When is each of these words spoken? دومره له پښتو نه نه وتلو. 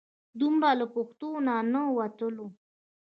دومره 0.39 0.71
له 0.79 0.85
پښتو 0.95 1.29
نه 1.47 1.55
نه 1.73 1.81
وتلو. 1.97 2.47